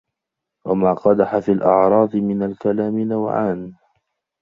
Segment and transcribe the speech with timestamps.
[0.65, 3.73] وَمَا قَدَحَ فِي الْأَعْرَاضِ مِنْ الْكَلَامِ نَوْعَانِ